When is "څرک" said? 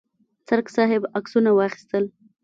0.47-0.67